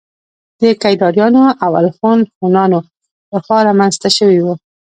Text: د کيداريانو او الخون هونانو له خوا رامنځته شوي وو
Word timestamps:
د 0.59 0.61
کيداريانو 0.81 1.43
او 1.63 1.71
الخون 1.81 2.19
هونانو 2.39 2.79
له 3.31 3.37
خوا 3.43 3.59
رامنځته 3.67 4.09
شوي 4.17 4.39
وو 4.41 4.53